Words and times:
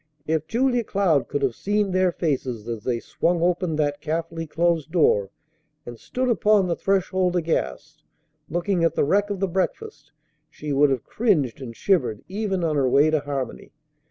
If 0.25 0.47
Julia 0.47 0.83
Cloud 0.83 1.27
could 1.27 1.43
have 1.43 1.53
seen 1.53 1.91
their 1.91 2.11
faces 2.11 2.67
as 2.67 2.83
they 2.85 2.99
swung 2.99 3.43
open 3.43 3.75
that 3.75 4.01
carefully 4.01 4.47
closed 4.47 4.91
door 4.91 5.29
and 5.85 5.99
stood 5.99 6.27
upon 6.27 6.65
the 6.65 6.75
threshold 6.75 7.35
aghast, 7.35 8.03
looking 8.49 8.83
at 8.83 8.95
the 8.95 9.03
wreck 9.05 9.29
of 9.29 9.39
the 9.39 9.47
breakfast, 9.47 10.11
she 10.49 10.73
would 10.73 10.89
have 10.89 11.03
cringed 11.05 11.61
and 11.61 11.77
shivered 11.77 12.23
even 12.27 12.63
on 12.63 12.77
her 12.77 12.89
way 12.89 13.11
to 13.11 13.19
Harmony. 13.19 13.73